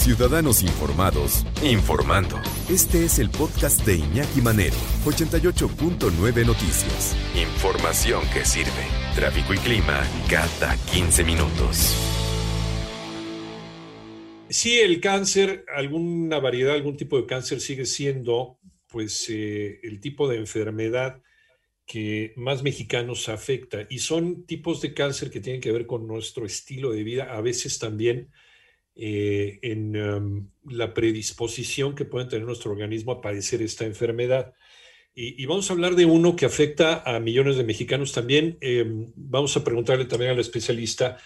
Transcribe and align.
Ciudadanos 0.00 0.62
Informados, 0.62 1.44
informando. 1.62 2.40
Este 2.70 3.04
es 3.04 3.18
el 3.18 3.28
podcast 3.28 3.84
de 3.84 3.96
Iñaki 3.96 4.40
Manero, 4.40 4.74
88.9 5.04 6.46
Noticias. 6.46 7.14
Información 7.36 8.22
que 8.32 8.46
sirve. 8.46 8.70
Tráfico 9.14 9.52
y 9.52 9.58
clima 9.58 10.02
cada 10.30 10.74
15 10.90 11.22
minutos. 11.24 11.94
Sí, 14.48 14.80
el 14.80 15.02
cáncer, 15.02 15.66
alguna 15.68 16.38
variedad, 16.38 16.76
algún 16.76 16.96
tipo 16.96 17.18
de 17.18 17.26
cáncer 17.26 17.60
sigue 17.60 17.84
siendo 17.84 18.58
pues 18.86 19.28
eh, 19.28 19.80
el 19.82 20.00
tipo 20.00 20.28
de 20.28 20.38
enfermedad 20.38 21.20
que 21.84 22.32
más 22.36 22.62
mexicanos 22.62 23.28
afecta 23.28 23.86
y 23.90 23.98
son 23.98 24.46
tipos 24.46 24.80
de 24.80 24.94
cáncer 24.94 25.30
que 25.30 25.40
tienen 25.40 25.60
que 25.60 25.72
ver 25.72 25.84
con 25.84 26.06
nuestro 26.06 26.46
estilo 26.46 26.90
de 26.90 27.04
vida, 27.04 27.24
a 27.36 27.42
veces 27.42 27.78
también 27.78 28.30
eh, 29.02 29.58
en 29.62 29.96
um, 29.96 30.50
la 30.68 30.92
predisposición 30.92 31.94
que 31.94 32.04
puede 32.04 32.26
tener 32.26 32.44
nuestro 32.44 32.70
organismo 32.70 33.12
a 33.12 33.22
padecer 33.22 33.62
esta 33.62 33.86
enfermedad. 33.86 34.52
Y, 35.14 35.46
vamos 35.46 35.70
a 35.70 35.72
hablar 35.72 35.94
de 35.94 36.04
uno 36.04 36.36
que 36.36 36.44
afecta 36.44 37.02
a 37.06 37.18
millones 37.18 37.56
de 37.56 37.64
mexicanos 37.64 38.12
también. 38.12 38.58
Em, 38.60 39.10
vamos 39.16 39.56
a 39.56 39.64
preguntarle 39.64 40.04
también 40.04 40.32
al 40.32 40.38
especialista 40.38 41.16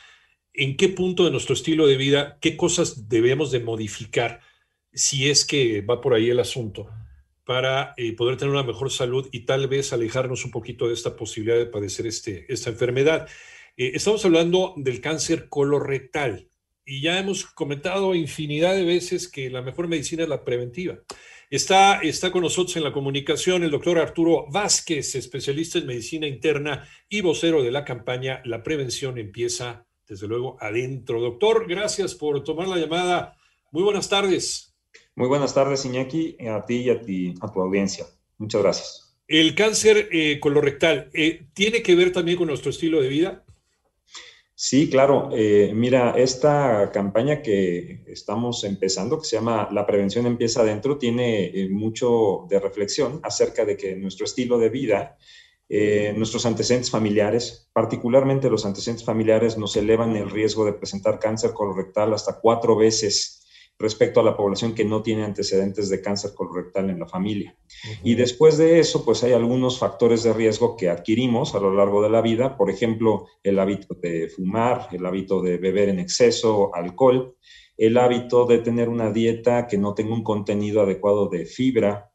en 0.53 0.77
qué 0.77 0.89
punto 0.89 1.25
de 1.25 1.33
nuestro 1.33 1.55
estilo 1.55 1.89
de 1.89 1.97
vida, 1.97 2.39
qué 2.41 2.57
cosas 2.57 3.09
debemos 3.09 3.51
de 3.51 3.59
modificar 3.59 4.41
si 4.93 5.29
es 5.29 5.45
que 5.45 5.81
va 5.81 6.01
por 6.01 6.15
ahí 6.15 6.31
el 6.31 6.39
asunto 6.39 6.89
para 7.45 7.93
eh, 7.97 8.15
poder 8.15 8.37
tener 8.37 8.53
una 8.53 8.63
mejor 8.63 8.93
salud 8.93 9.29
y 9.33 9.47
tal 9.47 9.67
vez 9.67 9.93
alejarnos 9.93 10.45
un 10.45 10.53
poquito 10.53 10.87
de 10.87 10.95
esta 10.95 11.17
posibilidad 11.17 11.59
de 11.59 11.67
padecer 11.67 12.07
este, 12.07 12.47
esta 12.53 12.71
enfermedad. 12.71 13.29
Eh, 13.77 13.93
estamos 13.95 14.25
hablando 14.25 14.75
del 14.77 15.01
cáncer 15.01 15.49
colorectal 15.49 16.49
y 16.87 17.03
ya 17.03 17.19
hemos 17.19 17.47
comentado 17.47 18.15
infinidad 18.15 18.75
de 18.75 18.85
veces 18.85 19.29
que 19.29 19.51
la 19.51 19.63
mejor 19.63 19.89
medicina 19.89 20.23
es 20.23 20.29
la 20.29 20.45
preventiva. 20.45 20.99
Está, 21.51 22.01
está 22.01 22.33
con 22.33 22.43
nosotros 22.43 22.77
en 22.77 22.85
la 22.85 22.93
comunicación 22.93 23.63
el 23.63 23.71
doctor 23.71 23.99
Arturo 23.99 24.47
Vázquez, 24.51 25.15
especialista 25.15 25.79
en 25.79 25.87
medicina 25.87 26.27
interna 26.27 26.89
y 27.09 27.21
vocero 27.21 27.63
de 27.63 27.71
la 27.71 27.85
campaña 27.85 28.43
La 28.45 28.63
prevención 28.63 29.19
empieza, 29.19 29.87
desde 30.09 30.27
luego, 30.27 30.57
adentro. 30.61 31.21
Doctor, 31.21 31.67
gracias 31.69 32.15
por 32.15 32.43
tomar 32.43 32.69
la 32.69 32.77
llamada. 32.77 33.37
Muy 33.71 33.83
buenas 33.83 34.09
tardes. 34.09 34.75
Muy 35.15 35.29
buenas 35.29 35.55
tardes, 35.55 35.85
Iñaki, 35.85 36.37
a 36.49 36.65
ti 36.65 36.77
y 36.77 36.91
a, 36.91 37.01
ti, 37.01 37.35
a 37.41 37.53
tu 37.53 37.61
audiencia. 37.61 38.07
Muchas 38.39 38.63
gracias. 38.63 39.17
El 39.29 39.55
cáncer 39.55 40.09
eh, 40.13 40.41
colorectal, 40.41 41.09
eh, 41.15 41.47
¿tiene 41.55 41.83
que 41.83 41.95
ver 41.95 42.13
también 42.13 42.37
con 42.37 42.49
nuestro 42.49 42.71
estilo 42.71 43.01
de 43.01 43.09
vida? 43.09 43.45
Sí, 44.67 44.89
claro. 44.89 45.29
Eh, 45.31 45.73
mira, 45.75 46.15
esta 46.17 46.91
campaña 46.91 47.43
que 47.43 48.03
estamos 48.07 48.65
empezando, 48.65 49.19
que 49.19 49.27
se 49.27 49.37
llama 49.37 49.69
La 49.71 49.85
prevención 49.87 50.25
empieza 50.25 50.63
adentro, 50.63 50.97
tiene 50.97 51.49
eh, 51.49 51.69
mucho 51.69 52.47
de 52.49 52.59
reflexión 52.59 53.21
acerca 53.23 53.67
de 53.67 53.77
que 53.77 53.95
nuestro 53.95 54.25
estilo 54.25 54.59
de 54.59 54.71
vida, 54.71 55.19
nuestros 56.17 56.47
antecedentes 56.47 56.91
familiares, 56.91 57.69
particularmente 57.75 58.49
los 58.49 58.65
antecedentes 58.65 59.05
familiares, 59.05 59.59
nos 59.59 59.77
elevan 59.77 60.17
el 60.17 60.31
riesgo 60.31 60.65
de 60.65 60.73
presentar 60.73 61.19
cáncer 61.19 61.53
colorectal 61.53 62.15
hasta 62.15 62.41
cuatro 62.41 62.75
veces 62.75 63.44
respecto 63.79 64.21
a 64.21 64.23
la 64.23 64.37
población 64.37 64.75
que 64.75 64.85
no 64.85 65.03
tiene 65.03 65.25
antecedentes 65.25 65.89
de 65.89 66.01
cáncer 66.01 66.33
colorectal 66.35 66.91
en 66.91 67.01
la 67.01 67.07
familia. 67.07 67.57
Y 68.03 68.15
después 68.15 68.57
de 68.57 68.79
eso, 68.79 69.05
pues 69.05 69.25
hay 69.25 69.33
algunos 69.33 69.79
factores 69.79 70.23
de 70.23 70.33
riesgo 70.33 70.77
que 70.77 70.89
adquirimos 70.89 71.55
a 71.55 71.61
lo 71.61 71.75
largo 71.75 72.03
de 72.03 72.11
la 72.11 72.23
vida, 72.23 72.57
por 72.57 72.71
ejemplo, 72.71 73.27
el 73.43 73.59
hábito 73.59 73.95
de 74.01 74.29
fumar, 74.29 74.89
el 74.93 75.05
hábito 75.05 75.43
de 75.43 75.59
beber 75.59 75.89
en 75.89 75.99
exceso, 75.99 76.75
alcohol, 76.75 77.37
el 77.77 77.99
hábito 77.99 78.47
de 78.47 78.59
tener 78.59 78.89
una 78.89 79.11
dieta 79.11 79.67
que 79.67 79.79
no 79.79 79.95
tenga 79.95 80.15
un 80.15 80.23
contenido 80.23 80.83
adecuado 80.83 81.29
de 81.29 81.45
fibra, 81.45 82.13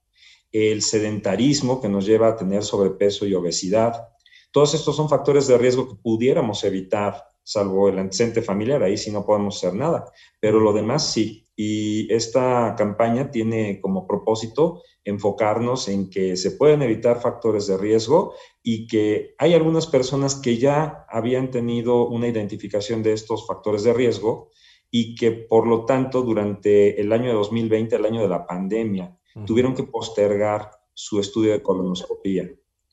el 0.51 0.81
sedentarismo 0.81 1.81
que 1.81 1.89
nos 1.89 2.05
lleva 2.05 2.29
a 2.29 2.35
tener 2.35 2.63
sobrepeso 2.63 3.27
y 3.27 3.33
obesidad. 3.33 4.09
Todos 4.51 4.73
estos 4.73 4.95
son 4.95 5.09
factores 5.09 5.45
de 5.47 5.57
riesgo 5.57 5.89
que 5.89 5.95
pudiéramos 6.01 6.63
evitar 6.63 7.29
salvo 7.49 7.89
el 7.89 7.97
antecedente 7.97 8.43
familiar, 8.43 8.83
ahí 8.83 8.95
sí 8.95 9.11
no 9.11 9.25
podemos 9.25 9.57
hacer 9.57 9.73
nada, 9.73 10.05
pero 10.39 10.59
lo 10.59 10.71
demás 10.71 11.11
sí. 11.11 11.47
Y 11.61 12.07
esta 12.13 12.73
campaña 12.77 13.31
tiene 13.31 13.81
como 13.81 14.07
propósito 14.07 14.81
enfocarnos 15.03 15.89
en 15.89 16.09
que 16.09 16.37
se 16.37 16.51
pueden 16.51 16.81
evitar 16.83 17.19
factores 17.19 17.67
de 17.67 17.77
riesgo 17.77 18.33
y 18.63 18.87
que 18.87 19.35
hay 19.37 19.55
algunas 19.55 19.85
personas 19.85 20.35
que 20.35 20.57
ya 20.57 21.05
habían 21.09 21.51
tenido 21.51 22.07
una 22.07 22.29
identificación 22.29 23.03
de 23.03 23.11
estos 23.11 23.45
factores 23.45 23.83
de 23.83 23.91
riesgo 23.91 24.51
y 24.89 25.15
que 25.15 25.33
por 25.33 25.67
lo 25.67 25.83
tanto 25.83 26.21
durante 26.21 27.01
el 27.01 27.11
año 27.11 27.27
de 27.27 27.33
2020, 27.33 27.93
el 27.93 28.05
año 28.05 28.21
de 28.21 28.29
la 28.29 28.47
pandemia, 28.47 29.19
tuvieron 29.45 29.75
que 29.75 29.83
postergar 29.83 30.71
su 30.93 31.19
estudio 31.19 31.51
de 31.51 31.61
colonoscopía. 31.61 32.49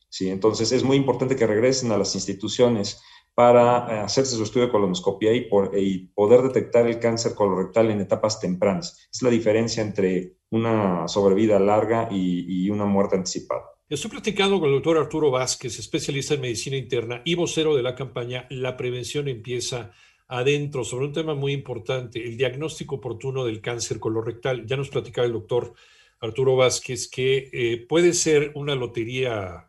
¿sí? 0.09 0.29
Entonces 0.29 0.73
es 0.73 0.83
muy 0.83 0.97
importante 0.97 1.37
que 1.37 1.47
regresen 1.47 1.93
a 1.93 1.99
las 1.99 2.17
instituciones 2.17 3.01
para 3.37 3.87
eh, 3.91 3.99
hacerse 3.99 4.35
su 4.35 4.45
estudio 4.45 4.67
de 4.67 4.73
colonoscopia 4.73 5.31
y, 5.35 5.43
poder 6.15 6.41
detectar 6.41 6.87
el 6.87 6.99
cáncer 6.99 7.35
colorectal 7.35 7.91
en 7.91 8.01
etapas 8.01 8.41
tempranas. 8.41 9.11
Es 9.13 9.21
la 9.21 9.29
diferencia 9.29 9.83
entre 9.83 10.39
una 10.49 11.07
sobrevida 11.07 11.59
larga 11.59 12.09
y, 12.11 12.71
una 12.71 12.87
muerte 12.87 13.17
anticipada. 13.17 13.63
Estoy 13.91 14.11
platicando 14.11 14.59
con 14.59 14.71
el 14.71 14.77
doctor 14.77 14.97
Arturo 14.97 15.31
Vázquez, 15.31 15.79
especialista 15.79 16.33
en 16.33 16.41
medicina 16.41 16.79
interna 16.79 17.21
y 17.27 17.35
vocero 17.35 17.77
de 17.77 17.83
la 17.83 17.95
campaña 17.95 18.47
La 18.49 18.75
prevención 18.75 19.29
empieza 19.29 19.93
adentro, 20.29 20.83
sobre 20.83 21.05
un 21.05 21.13
tema 21.13 21.35
muy 21.35 21.53
importante, 21.53 22.27
el 22.27 22.39
diagnóstico 22.39 22.97
oportuno 22.97 23.45
del 23.45 23.61
cáncer 23.61 24.01
colorectal. 24.01 24.65
Ya 24.65 24.79
nos 24.79 24.89
platicaba 24.89 25.27
el 25.27 25.35
doctor 25.35 25.75
Arturo 26.21 26.57
Vázquez 26.57 27.07
que 27.07 27.51
eh, 27.53 27.85
puede 27.87 28.15
ser 28.15 28.53
una 28.55 28.75
lotería 28.75 29.69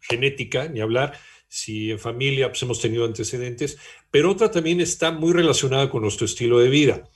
genética, 0.00 0.68
ni 0.68 0.80
hablar, 0.80 1.14
si 1.48 1.90
en 1.90 1.98
familia 1.98 2.48
pues, 2.48 2.62
hemos 2.62 2.80
tenido 2.80 3.04
antecedentes, 3.04 3.78
pero 4.10 4.30
otra 4.30 4.50
también 4.50 4.80
está 4.80 5.10
muy 5.10 5.32
relacionada 5.32 5.90
con 5.90 6.02
nuestro 6.02 6.26
estilo 6.26 6.58
de 6.58 6.68
vida. 6.68 7.10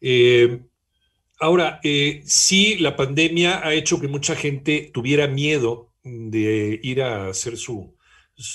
Eh, 0.00 0.60
ahora, 1.40 1.80
eh, 1.82 2.22
sí, 2.24 2.78
la 2.78 2.96
pandemia 2.96 3.66
ha 3.66 3.74
hecho 3.74 4.00
que 4.00 4.08
mucha 4.08 4.34
gente 4.34 4.90
tuviera 4.92 5.26
miedo 5.28 5.92
de 6.02 6.80
ir 6.82 7.02
a 7.02 7.28
hacer 7.28 7.56
su, 7.56 7.96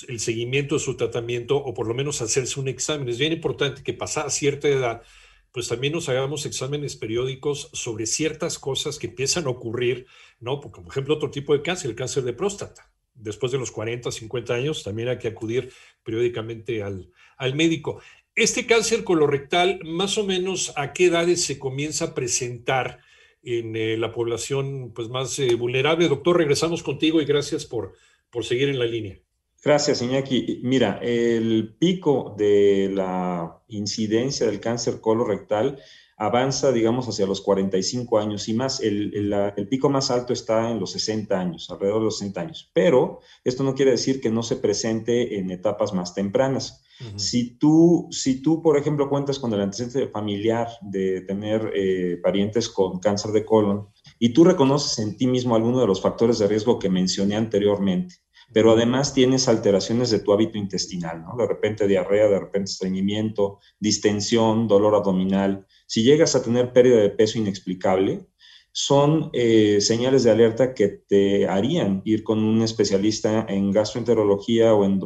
el 0.07 0.19
seguimiento 0.19 0.75
de 0.75 0.81
su 0.81 0.97
tratamiento 0.97 1.57
o 1.57 1.73
por 1.73 1.87
lo 1.87 1.93
menos 1.93 2.21
hacerse 2.21 2.59
un 2.59 2.67
examen. 2.67 3.09
Es 3.09 3.17
bien 3.17 3.33
importante 3.33 3.83
que 3.83 3.93
pasada 3.93 4.29
cierta 4.29 4.67
edad, 4.67 5.01
pues 5.51 5.67
también 5.67 5.93
nos 5.93 6.09
hagamos 6.09 6.45
exámenes 6.45 6.95
periódicos 6.95 7.69
sobre 7.73 8.07
ciertas 8.07 8.57
cosas 8.57 8.97
que 8.97 9.07
empiezan 9.07 9.45
a 9.45 9.51
ocurrir, 9.51 10.07
¿no? 10.39 10.59
Por 10.59 10.71
ejemplo, 10.89 11.15
otro 11.15 11.29
tipo 11.29 11.53
de 11.53 11.61
cáncer, 11.61 11.91
el 11.91 11.95
cáncer 11.95 12.23
de 12.23 12.33
próstata 12.33 12.92
después 13.23 13.51
de 13.51 13.57
los 13.57 13.71
40, 13.71 14.11
50 14.11 14.53
años, 14.53 14.83
también 14.83 15.07
hay 15.07 15.17
que 15.17 15.29
acudir 15.29 15.71
periódicamente 16.03 16.83
al, 16.83 17.09
médico. 17.55 18.01
Este 18.35 18.65
cáncer 18.65 19.03
colorectal, 19.03 19.79
más 19.83 20.17
o 20.17 20.25
menos, 20.25 20.73
¿a 20.75 20.93
qué 20.93 21.05
edades 21.05 21.43
se 21.43 21.59
comienza 21.59 22.05
a 22.05 22.13
presentar 22.13 22.99
en 23.43 23.75
eh, 23.75 23.97
la 23.97 24.11
población 24.13 24.91
pues, 24.93 25.09
más 25.09 25.37
eh, 25.39 25.55
vulnerable? 25.55 26.07
Doctor, 26.07 26.37
regresamos 26.37 26.83
contigo 26.83 27.21
y 27.21 27.25
gracias 27.25 27.65
por, 27.65 27.93
por 28.29 28.45
seguir 28.45 28.69
en 28.69 28.79
la 28.79 28.85
línea. 28.85 29.19
Gracias, 29.63 30.01
Iñaki. 30.01 30.59
Mira, 30.63 30.99
el 31.01 31.75
pico 31.79 32.35
de 32.37 32.91
la 32.93 33.61
incidencia 33.69 34.45
del 34.45 34.59
cáncer 34.59 34.99
colorectal 34.99 35.79
avanza, 36.25 36.71
digamos, 36.71 37.07
hacia 37.07 37.25
los 37.25 37.41
45 37.41 38.17
años 38.17 38.47
y 38.47 38.53
más. 38.53 38.79
El, 38.79 39.53
pico 39.69 39.89
más 39.89 40.09
alto 40.09 40.33
está 40.33 40.69
en 40.71 40.79
los 40.79 40.91
60 40.91 41.37
años, 41.37 41.69
alrededor 41.69 41.99
de 41.99 42.05
los 42.05 42.17
60 42.19 42.41
años. 42.41 42.71
Pero 42.73 43.19
esto 43.43 43.63
no 43.63 43.75
quiere 43.75 43.91
decir 43.91 44.21
que 44.21 44.29
no 44.29 44.41
se 44.41 44.55
presente 44.55 45.37
en 45.37 45.51
etapas 45.51 45.93
más 45.93 46.13
tempranas. 46.13 46.81
si, 47.17 47.57
tú, 47.57 48.07
si 48.11 48.41
tú, 48.41 48.61
por 48.61 48.77
ejemplo, 48.77 49.09
cuentas 49.09 49.39
con 49.39 49.51
el 49.53 49.61
antecedente 49.61 50.07
familiar 50.07 50.69
de 50.81 51.21
tener 51.21 51.71
eh, 51.75 52.19
parientes 52.23 52.69
con 52.69 52.99
cáncer 52.99 53.31
de 53.31 53.43
colon 53.43 53.89
y 54.19 54.29
tú 54.29 54.45
reconoces 54.45 54.99
en 54.99 55.17
ti 55.17 55.27
mismo 55.27 55.55
alguno 55.55 55.81
de 55.81 55.87
los 55.87 56.01
factores 56.01 56.39
de 56.39 56.47
riesgo 56.47 56.79
que 56.79 56.89
mencioné 56.89 57.35
anteriormente, 57.35 58.15
pero 58.53 58.71
además 58.71 59.13
tienes 59.13 59.47
alteraciones 59.49 60.11
de 60.11 60.19
tu 60.19 60.31
hábito 60.31 60.57
intestinal, 60.57 61.23
¿no? 61.23 61.35
De 61.35 61.47
repente 61.47 61.87
diarrea, 61.87 62.27
de 62.27 62.39
repente 62.39 62.71
estreñimiento, 62.71 63.59
distensión, 63.79 64.67
dolor 64.67 64.95
abdominal, 64.95 65.65
si 65.93 66.01
llegas 66.01 66.35
a 66.35 66.41
tener 66.41 66.73
pérdida 66.73 67.01
de 67.01 67.11
peso 67.11 67.37
inexplicable, 67.37 68.25
son 68.71 69.29
eh, 69.31 69.79
señales 69.79 70.23
de 70.23 70.31
alerta 70.31 70.73
que 70.73 70.87
te 70.87 71.47
harían 71.47 72.01
ir 72.03 72.23
con 72.23 72.43
un 72.43 72.63
especialista 72.63 73.45
en 73.47 73.69
gastroenterología 73.69 74.73
o, 74.73 74.85
en, 74.85 74.99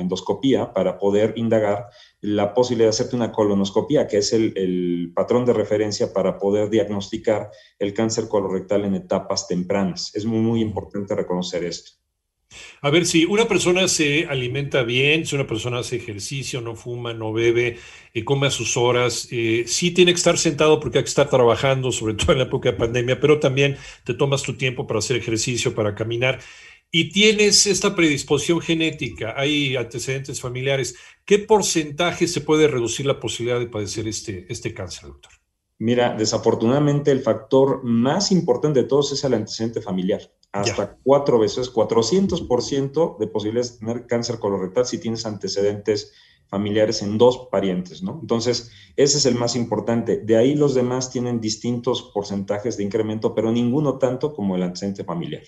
endoscopía 0.00 0.72
para 0.72 0.98
poder 0.98 1.34
indagar 1.36 1.86
la 2.20 2.52
posibilidad 2.52 2.88
de 2.88 2.94
hacerte 2.96 3.14
una 3.14 3.30
colonoscopía, 3.30 4.08
que 4.08 4.16
es 4.16 4.32
el, 4.32 5.12
patrón 5.14 5.44
de 5.44 5.52
referencia 5.52 6.12
para 6.12 6.36
poder 6.36 6.68
diagnosticar 6.68 7.52
el 7.78 7.94
cáncer 7.94 8.26
colorectal 8.26 8.84
en 8.84 8.96
etapas 8.96 9.46
tempranas. 9.46 10.10
Es 10.16 10.24
muy, 10.24 10.40
muy 10.40 10.60
importante 10.60 11.14
reconocer 11.14 11.62
esto. 11.62 12.03
A 12.80 12.90
ver, 12.90 13.06
si 13.06 13.24
una 13.24 13.46
persona 13.46 13.88
se 13.88 14.26
alimenta 14.26 14.82
bien, 14.82 15.26
si 15.26 15.34
una 15.34 15.46
persona 15.46 15.78
hace 15.78 15.96
ejercicio, 15.96 16.60
no 16.60 16.74
fuma, 16.74 17.14
no 17.14 17.32
bebe, 17.32 17.78
eh, 18.12 18.24
come 18.24 18.46
a 18.46 18.50
sus 18.50 18.76
horas, 18.76 19.28
eh, 19.30 19.64
sí 19.66 19.90
tiene 19.90 20.12
que 20.12 20.18
estar 20.18 20.38
sentado 20.38 20.80
porque 20.80 20.98
hay 20.98 21.04
que 21.04 21.08
estar 21.08 21.28
trabajando, 21.28 21.92
sobre 21.92 22.14
todo 22.14 22.32
en 22.32 22.38
la 22.38 22.44
época 22.44 22.72
de 22.72 22.78
pandemia, 22.78 23.20
pero 23.20 23.38
también 23.40 23.76
te 24.04 24.14
tomas 24.14 24.42
tu 24.42 24.54
tiempo 24.56 24.86
para 24.86 24.98
hacer 24.98 25.16
ejercicio, 25.16 25.74
para 25.74 25.94
caminar 25.94 26.40
y 26.96 27.08
tienes 27.10 27.66
esta 27.66 27.96
predisposición 27.96 28.60
genética, 28.60 29.34
hay 29.36 29.74
antecedentes 29.74 30.40
familiares, 30.40 30.94
¿qué 31.24 31.40
porcentaje 31.40 32.28
se 32.28 32.40
puede 32.40 32.68
reducir 32.68 33.04
la 33.04 33.18
posibilidad 33.18 33.58
de 33.58 33.66
padecer 33.66 34.06
este, 34.06 34.46
este 34.48 34.72
cáncer, 34.72 35.08
doctor? 35.08 35.32
Mira, 35.80 36.14
desafortunadamente 36.16 37.10
el 37.10 37.20
factor 37.20 37.82
más 37.82 38.30
importante 38.30 38.82
de 38.82 38.88
todos 38.88 39.10
es 39.10 39.24
el 39.24 39.34
antecedente 39.34 39.82
familiar. 39.82 40.20
Hasta 40.54 40.96
cuatro 41.02 41.40
veces, 41.40 41.72
400% 41.72 43.18
de 43.18 43.26
posibilidades 43.26 43.72
de 43.72 43.78
tener 43.80 44.06
cáncer 44.06 44.38
colorectal 44.38 44.86
si 44.86 44.98
tienes 44.98 45.26
antecedentes 45.26 46.12
familiares 46.46 47.02
en 47.02 47.18
dos 47.18 47.48
parientes, 47.50 48.04
¿no? 48.04 48.18
Entonces, 48.20 48.70
ese 48.94 49.18
es 49.18 49.26
el 49.26 49.34
más 49.34 49.56
importante. 49.56 50.18
De 50.18 50.36
ahí 50.36 50.54
los 50.54 50.74
demás 50.74 51.10
tienen 51.10 51.40
distintos 51.40 52.12
porcentajes 52.14 52.76
de 52.76 52.84
incremento, 52.84 53.34
pero 53.34 53.50
ninguno 53.50 53.98
tanto 53.98 54.32
como 54.32 54.54
el 54.54 54.62
antecedente 54.62 55.02
familiar. 55.02 55.42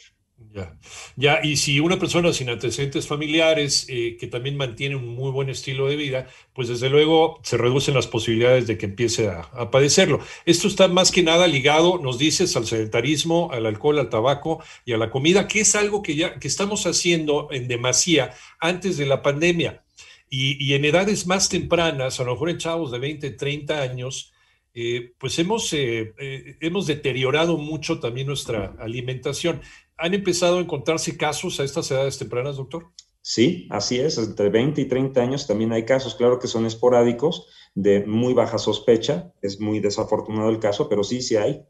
Ya, 0.57 0.79
ya, 1.17 1.41
y 1.43 1.57
si 1.57 1.81
una 1.81 1.99
persona 1.99 2.33
sin 2.33 2.49
antecedentes 2.49 3.07
familiares 3.07 3.85
eh, 3.91 4.17
que 4.19 4.27
también 4.27 4.57
mantiene 4.57 4.97
un 4.97 5.07
muy 5.07 5.31
buen 5.31 5.51
estilo 5.51 5.87
de 5.87 5.97
vida, 5.97 6.29
pues 6.55 6.69
desde 6.69 6.89
luego 6.89 7.39
se 7.43 7.59
reducen 7.59 7.93
las 7.93 8.07
posibilidades 8.07 8.67
de 8.67 8.79
que 8.79 8.87
empiece 8.87 9.29
a, 9.29 9.71
padecerlo. 9.71 10.19
Esto 10.47 10.67
está 10.67 10.89
más 10.89 11.13
que 11.13 11.23
nada 11.23 11.47
ligado, 11.47 11.99
nos 11.99 12.19
dices, 12.19 12.57
al 12.57 12.67
sedentarismo, 12.67 13.51
al 13.53 13.67
alcohol, 13.67 13.99
al 13.99 14.09
tabaco 14.09 14.65
y 14.87 14.95
a 14.95 14.97
la 14.97 15.11
comida, 15.11 15.47
que 15.47 15.61
es 15.61 15.77
algo 15.77 16.03
que 16.03 16.17
ya 16.17 16.39
que 16.39 16.49
estamos 16.49 16.87
haciendo 16.87 17.49
en 17.51 17.69
demasía 17.69 18.33
antes 18.59 18.97
de 18.97 19.05
la 19.05 19.21
pandemia. 19.21 19.85
Y, 20.31 20.73
en 20.73 20.87
edades 20.87 21.27
más 21.27 21.51
tempranas, 21.51 22.19
a 22.19 22.25
lo 22.25 22.33
mejor 22.33 22.49
en 22.49 22.59
chavos 22.59 22.91
de 22.91 22.99
20, 22.99 23.31
30 23.31 23.83
años, 23.83 24.33
eh, 24.79 25.15
pues 25.19 25.39
hemos, 25.39 25.73
eh, 25.73 26.13
hemos 26.61 26.87
deteriorado 26.87 27.57
mucho 27.57 27.99
también 27.99 28.27
nuestra 28.27 28.77
alimentación. 28.79 29.63
¿Han 29.97 30.13
empezado 30.13 30.59
a 30.59 30.61
encontrarse 30.61 31.17
casos 31.17 31.59
a 31.59 31.65
estas 31.65 31.91
edades 31.91 32.19
tempranas, 32.19 32.57
doctor? 32.57 32.93
Sí, 33.23 33.67
así 33.71 33.99
es. 33.99 34.19
Entre 34.19 34.51
20 34.51 34.83
y 34.83 34.85
30 34.85 35.21
años 35.21 35.47
también 35.47 35.73
hay 35.73 35.85
casos, 35.85 36.15
claro 36.15 36.39
que 36.39 36.47
son 36.47 36.67
esporádicos, 36.67 37.49
de 37.75 38.05
muy 38.07 38.35
baja 38.35 38.59
sospecha. 38.59 39.33
Es 39.43 39.59
muy 39.59 39.81
desafortunado 39.81 40.51
el 40.51 40.61
caso, 40.61 40.89
pero 40.89 41.03
sí, 41.03 41.23
sí 41.23 41.37
hay. 41.37 41.63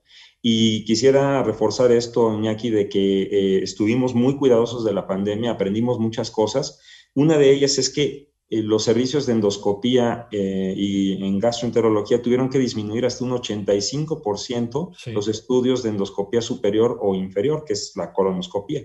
Y 0.43 0.85
quisiera 0.85 1.43
reforzar 1.45 1.93
esto, 1.93 2.35
Iñaki, 2.35 2.71
de 2.71 2.89
que 2.89 3.23
eh, 3.23 3.63
estuvimos 3.63 4.15
muy 4.15 4.37
cuidadosos 4.37 4.85
de 4.85 4.93
la 4.93 5.07
pandemia, 5.07 5.53
aprendimos 5.53 5.99
muchas 6.01 6.31
cosas. 6.31 6.81
Una 7.15 7.39
de 7.39 7.53
ellas 7.53 7.79
es 7.79 7.89
que 7.89 8.05
eh, 8.05 8.29
los 8.49 8.85
servicios 8.85 9.27
de 9.27 9.33
endoscopía 9.33 10.29
eh, 10.31 10.73
y 10.77 11.25
en 11.25 11.39
gastroenterología 11.41 12.23
tuvieron 12.23 12.49
que 12.49 12.61
disminuir 12.61 13.05
hasta 13.05 13.25
un 13.25 13.33
85% 13.33 14.97
los 15.13 15.29
estudios 15.29 15.83
de 15.83 15.89
endoscopía 15.91 16.41
superior 16.41 16.99
o 17.03 17.15
inferior, 17.17 17.65
que 17.67 17.73
es 17.73 17.93
la 17.97 18.13
colonoscopía. 18.13 18.83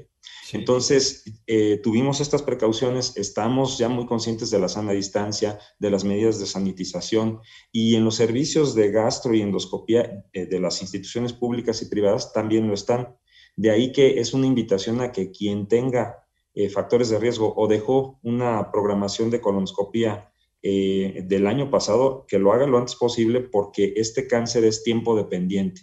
Entonces, 0.54 1.24
eh, 1.46 1.80
tuvimos 1.81 2.19
estas 2.22 2.42
precauciones, 2.42 3.16
estamos 3.18 3.78
ya 3.78 3.88
muy 3.88 4.06
conscientes 4.06 4.50
de 4.50 4.60
la 4.60 4.68
sana 4.68 4.94
distancia, 4.94 5.60
de 5.80 5.92
las 5.92 6.04
medidas 6.04 6.40
de 6.40 6.48
sanitización 6.48 7.40
y 7.72 7.96
en 7.96 8.04
los 8.04 8.16
servicios 8.16 8.74
de 8.74 8.92
gastro 8.92 9.34
y 9.34 9.42
endoscopía 9.42 10.25
de 10.34 10.60
las 10.60 10.81
instituciones 10.81 11.34
públicas 11.34 11.81
y 11.81 11.86
privadas 11.86 12.34
también 12.34 12.68
lo 12.68 12.74
están. 12.74 13.16
De 13.56 13.69
ahí 13.69 13.92
que 13.92 14.19
es 14.19 14.34
una 14.34 14.48
invitación 14.48 15.02
a 15.02 15.12
que 15.12 15.31
quien 15.31 15.68
tenga 15.68 16.20
eh, 16.53 16.69
factores 16.69 17.09
de 17.09 17.19
riesgo 17.19 17.53
o 17.56 17.68
dejó 17.68 18.19
una 18.24 18.71
programación 18.71 19.30
de 19.30 19.39
colonoscopía 19.39 20.31
eh, 20.63 21.24
del 21.25 21.48
año 21.48 21.71
pasado, 21.71 22.25
que 22.27 22.39
lo 22.39 22.51
haga 22.51 22.68
lo 22.68 22.77
antes 22.77 22.95
posible 22.95 23.39
porque 23.39 23.94
este 23.95 24.27
cáncer 24.27 24.63
es 24.65 24.83
tiempo 24.83 25.15
dependiente. 25.15 25.81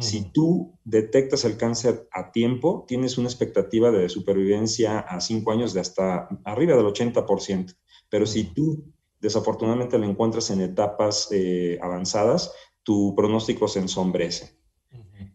Si 0.00 0.30
tú 0.32 0.78
detectas 0.84 1.46
el 1.46 1.56
cáncer 1.56 2.06
a 2.12 2.30
tiempo, 2.30 2.84
tienes 2.86 3.16
una 3.16 3.28
expectativa 3.28 3.90
de 3.90 4.10
supervivencia 4.10 4.98
a 4.98 5.18
cinco 5.20 5.50
años 5.50 5.72
de 5.72 5.80
hasta 5.80 6.28
arriba 6.44 6.76
del 6.76 6.84
80%. 6.84 7.74
Pero 8.10 8.26
si 8.26 8.44
tú 8.44 8.84
desafortunadamente 9.18 9.98
lo 9.98 10.04
encuentras 10.04 10.50
en 10.50 10.60
etapas 10.60 11.28
eh, 11.32 11.78
avanzadas, 11.80 12.52
tu 12.82 13.14
pronóstico 13.16 13.66
se 13.66 13.80
ensombrece. 13.80 14.58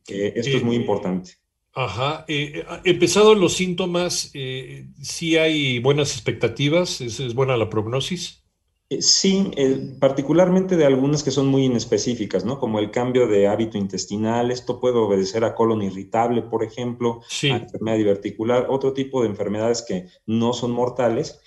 esto 0.08 0.58
es 0.58 0.64
muy 0.64 0.76
importante. 0.76 1.32
Ajá. 1.74 2.26
Eh, 2.28 2.54
eh 2.56 2.66
empezados 2.86 3.38
los 3.38 3.54
síntomas, 3.54 4.32
eh, 4.34 4.88
¿sí 5.02 5.38
hay 5.38 5.80
buenas 5.80 6.14
expectativas? 6.14 7.02
¿Es, 7.02 7.34
buena 7.34 7.58
la 7.58 7.70
prognosis? 7.70 8.44
Eh, 8.90 9.02
sí, 9.02 9.52
particularmente 10.00 10.78
de 10.78 10.86
algunas 10.86 11.24
que 11.24 11.32
son 11.32 11.48
muy 11.48 11.66
inespecíficas, 11.66 12.46
¿no? 12.46 12.60
Como 12.60 12.80
el 12.80 12.92
cambio 12.92 13.28
de 13.28 13.48
hábito 13.48 13.78
intestinal, 13.78 14.52
esto 14.52 14.80
puede 14.80 14.98
obedecer 14.98 15.44
a 15.46 15.56
colon 15.56 15.82
irritable, 15.82 16.44
por 16.44 16.64
ejemplo, 16.64 17.22
a 17.44 17.56
enfermedad 17.56 17.98
diverticular, 17.98 18.68
otro 18.70 18.94
tipo 18.94 19.24
de 19.24 19.30
enfermedades 19.30 19.82
que 19.82 20.08
no 20.28 20.54
son 20.54 20.72
mortales, 20.72 21.40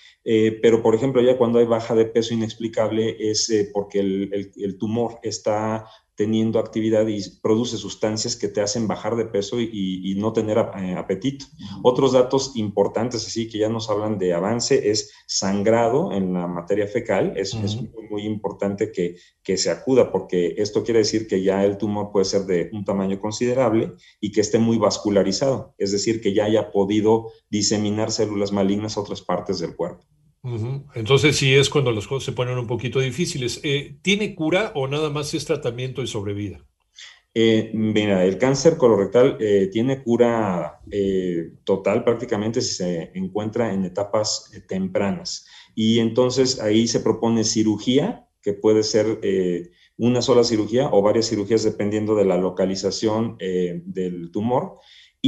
pero 0.60 0.82
por 0.82 0.96
ejemplo 0.96 1.22
ya 1.22 1.38
cuando 1.38 1.60
hay 1.60 1.66
baja 1.66 1.94
de 1.94 2.04
peso 2.04 2.34
inexplicable 2.34 3.16
es 3.20 3.48
porque 3.72 4.00
el, 4.00 4.52
el, 4.56 4.76
tumor 4.76 5.20
está 5.22 5.86
teniendo 6.16 6.58
actividad 6.58 7.06
y 7.06 7.20
produce 7.42 7.76
sustancias 7.76 8.36
que 8.36 8.48
te 8.48 8.62
hacen 8.62 8.88
bajar 8.88 9.16
de 9.16 9.26
peso 9.26 9.60
y, 9.60 10.14
no 10.16 10.32
tener 10.32 10.56
eh, 10.56 10.94
apetito. 10.96 11.44
Otros 11.82 12.12
datos 12.12 12.52
importantes, 12.56 13.26
así 13.26 13.48
que 13.48 13.58
ya 13.58 13.68
nos 13.68 13.90
hablan 13.90 14.18
de 14.18 14.32
avance, 14.32 14.90
es 14.90 15.12
sangrado 15.26 16.12
en 16.12 16.32
la 16.32 16.46
materia 16.46 16.86
fecal. 16.86 17.34
Es, 17.36 17.54
muy, 17.54 18.22
importante 18.22 18.92
que, 18.92 19.16
que, 19.42 19.58
se 19.58 19.70
acuda 19.70 20.10
porque 20.10 20.54
esto 20.56 20.82
quiere 20.82 21.00
decir 21.00 21.26
que 21.26 21.42
ya 21.42 21.64
el 21.64 21.76
tumor 21.76 22.10
puede 22.12 22.24
ser 22.24 22.46
de 22.46 22.70
un 22.72 22.84
tamaño 22.84 23.20
considerable 23.20 23.92
y 24.20 24.32
que 24.32 24.40
esté 24.40 24.58
muy 24.58 24.78
vascularizado, 24.78 25.74
es 25.76 25.92
decir, 25.92 26.22
que 26.22 26.32
ya 26.32 26.44
haya 26.46 26.70
podido 26.70 27.30
diseminar 27.50 28.10
células 28.10 28.52
malignas 28.52 28.96
a 28.96 29.00
otras 29.00 29.20
partes 29.20 29.58
del 29.58 29.76
cuerpo. 29.76 30.06
Entonces 30.94 31.36
sí 31.36 31.54
es 31.54 31.68
cuando 31.68 31.90
las 31.90 32.06
cosas 32.06 32.24
se 32.24 32.32
ponen 32.32 32.58
un 32.58 32.66
poquito 32.66 33.00
difíciles. 33.00 33.60
Eh, 33.62 33.98
¿Tiene 34.02 34.34
cura 34.34 34.72
o 34.74 34.86
nada 34.86 35.10
más 35.10 35.34
es 35.34 35.44
tratamiento 35.44 36.02
y 36.02 36.06
sobrevida? 36.06 36.64
Eh, 37.34 37.70
mira, 37.74 38.24
el 38.24 38.38
cáncer 38.38 38.76
colorectal 38.76 39.36
eh, 39.40 39.68
tiene 39.70 40.02
cura 40.02 40.80
total 41.64 42.04
prácticamente 42.04 42.62
si 42.62 42.74
se 42.74 43.10
encuentra 43.14 43.72
en 43.72 43.84
etapas 43.84 44.50
tempranas. 44.68 45.46
Y 45.74 45.98
entonces 45.98 46.60
ahí 46.60 46.86
se 46.86 47.00
propone 47.00 47.44
cirugía, 47.44 48.26
que 48.40 48.54
puede 48.54 48.82
ser 48.84 49.20
una 49.98 50.22
sola 50.22 50.44
cirugía 50.44 50.88
o 50.90 51.02
varias 51.02 51.28
cirugías 51.28 51.64
dependiendo 51.64 52.14
de 52.14 52.24
la 52.24 52.38
localización 52.38 53.36
del 53.38 54.30
tumor. 54.30 54.78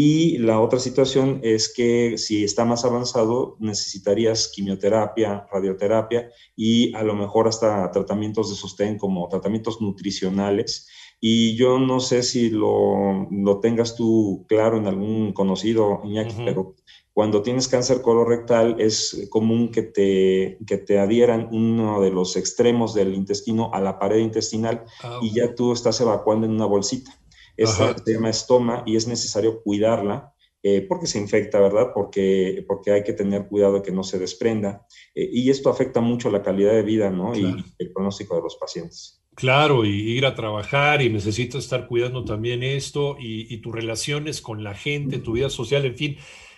Y 0.00 0.38
la 0.38 0.61
otra 0.61 0.78
situación 0.78 1.40
es 1.43 1.75
que 1.75 2.19
si 2.19 2.45
está 2.45 2.64
más 2.64 2.85
avanzado, 2.85 3.57
necesitarías 3.59 4.47
quimioterapia, 4.47 5.49
radioterapia 5.50 6.31
y 6.55 6.95
a 6.95 7.02
lo 7.02 7.17
mejor 7.17 7.49
hasta 7.49 7.90
tratamientos 7.90 8.49
de 8.49 8.55
sostén 8.55 8.97
como 8.97 9.26
tratamientos 9.26 9.81
nutricionales. 9.81 10.88
Y 11.21 11.57
yo 11.57 11.81
no 11.81 11.99
sé 11.99 12.23
si 12.23 12.49
lo, 12.49 13.26
lo 13.28 13.59
tengas 13.59 13.97
tú 13.97 14.47
claro 14.49 14.76
en 14.76 14.87
algún 14.87 15.33
conocido, 15.33 16.00
Iñaki, 16.05 16.45
pero 16.45 16.76
cuando 17.12 17.43
tienes 17.43 17.67
cáncer 17.67 18.00
colorectal 18.00 18.76
es 18.78 19.26
común 19.31 19.73
que 19.73 19.83
te, 19.83 20.59
que 20.64 20.78
te 20.78 21.00
adhieran 21.00 21.49
uno 21.50 22.00
de 22.00 22.12
los 22.12 22.37
extremos 22.37 22.95
del 22.95 23.14
intestino 23.14 23.73
a 23.75 23.81
la 23.81 23.99
pared 23.99 24.19
intestinal 24.19 24.85
ah, 25.02 25.19
y 25.23 25.35
ya 25.35 25.57
tú 25.57 25.73
estás 25.73 26.00
evacuando 26.00 26.47
en 26.47 26.52
una 26.52 26.67
bolsita. 26.67 27.19
Esta 27.59 27.95
se 27.99 28.15
llama 28.15 28.31
estoma 28.31 28.85
y 28.87 28.97
es 28.97 29.07
necesario 29.07 29.62
cuidarla 29.62 30.33
eh, 30.62 30.85
porque 30.88 31.07
se 31.07 31.19
infecta, 31.19 31.61
¿verdad? 31.61 31.93
Porque, 31.95 32.65
porque 32.67 32.91
hay 32.91 33.05
que 33.05 33.12
tener 33.12 33.47
cuidado 33.47 33.75
de 33.75 33.83
que 33.83 33.93
no 33.93 34.03
se 34.03 34.19
desprenda. 34.19 34.87
Eh, 35.15 35.29
y 35.33 35.50
esto 35.50 35.71
afecta 35.71 36.00
mucho 36.00 36.31
la 36.31 36.43
calidad 36.43 36.73
de 36.73 36.83
vida, 36.83 37.11
¿no? 37.11 37.37
Y 37.37 37.65
el 37.79 37.93
pronóstico 37.93 38.37
de 38.37 38.43
los 38.43 38.57
pacientes. 38.57 39.23
Claro, 39.37 39.85
y 39.85 39.91
ir 39.91 40.27
a 40.27 40.35
trabajar 40.35 41.00
y 41.00 41.11
necesitas 41.11 41.62
estar 41.62 41.87
cuidando 41.87 42.25
también 42.25 42.65
esto 42.65 43.17
y, 43.21 43.57
tus 43.59 43.73
relaciones 43.73 44.41
con 44.41 44.65
la 44.65 44.75
gente, 44.75 45.19
tu 45.19 45.33
vida 45.33 45.49
social, 45.49 45.85
en 45.85 45.97
fin. 45.97 46.17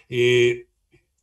Eh, 0.09 0.67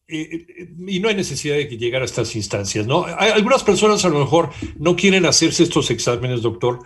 y 0.08 1.00
no 1.00 1.10
hay 1.10 1.16
necesidad 1.16 1.56
de 1.56 1.68
que 1.68 1.78
llegar 1.78 2.04
a 2.04 2.06
estas 2.06 2.36
instancias, 2.36 2.86
¿no? 2.86 3.06
Hay, 3.06 3.32
algunas 3.32 3.64
personas 3.64 4.06
a 4.06 4.10
lo 4.10 4.20
mejor 4.20 4.52
no 4.78 4.96
quieren 4.96 5.26
hacerse 5.26 5.64
estos 5.64 5.90
exámenes, 5.90 6.44
doctor, 6.44 6.80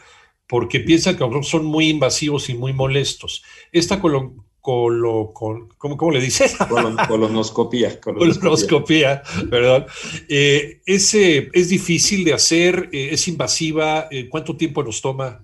porque 0.52 0.82
piensan 0.82 1.16
que 1.16 1.26
son 1.44 1.64
muy 1.64 1.88
invasivos 1.88 2.50
y 2.50 2.56
muy 2.56 2.74
molestos. 2.74 3.42
Esta 3.72 4.02
colo, 4.02 4.34
colo, 4.60 5.32
¿cómo, 5.78 6.12
le 6.12 6.20
dices? 6.20 6.58
colonoscopía. 7.08 8.02
Colonoscopía, 8.02 9.24
perdón. 9.50 9.86
Eh, 10.28 10.82
es, 10.86 11.14
es, 11.14 11.70
difícil 11.70 12.26
de 12.26 12.34
hacer, 12.34 12.90
eh, 12.92 13.12
es 13.14 13.30
invasiva. 13.30 14.10
Eh, 14.12 14.28
¿Cuánto 14.28 14.58
tiempo 14.58 14.84
nos 14.84 15.02
toma? 15.02 15.42